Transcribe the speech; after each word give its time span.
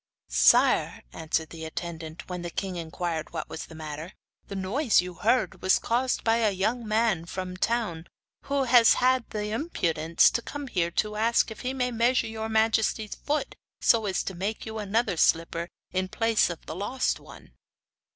'Sire,' 0.31 1.03
answered 1.13 1.51
the 1.51 1.63
attendant, 1.63 2.27
when 2.27 2.41
the 2.41 2.49
king 2.49 2.75
inquired 2.75 3.29
what 3.33 3.47
was 3.47 3.67
the 3.67 3.75
matter, 3.75 4.13
'the 4.47 4.55
noise 4.55 4.99
you 4.99 5.13
heard 5.13 5.61
was 5.61 5.77
caused 5.77 6.23
by 6.23 6.37
a 6.37 6.49
young 6.49 6.87
man 6.87 7.23
from 7.23 7.53
the 7.53 7.59
town, 7.59 8.07
who 8.45 8.63
has 8.63 8.95
had 8.95 9.23
the 9.29 9.51
impudence 9.51 10.31
to 10.31 10.41
come 10.41 10.65
here 10.65 10.89
to 10.89 11.15
ask 11.17 11.51
if 11.51 11.59
he 11.59 11.71
may 11.71 11.91
measure 11.91 12.25
your 12.25 12.49
majesty's 12.49 13.13
foot, 13.13 13.53
so 13.79 14.07
as 14.07 14.23
to 14.23 14.33
make 14.33 14.65
you 14.65 14.79
another 14.79 15.15
slipper 15.15 15.69
in 15.91 16.07
place 16.07 16.49
of 16.49 16.65
the 16.65 16.75
lost 16.75 17.19
one. 17.19 17.53